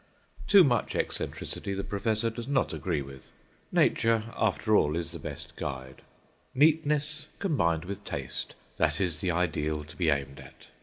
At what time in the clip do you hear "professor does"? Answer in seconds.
1.83-2.47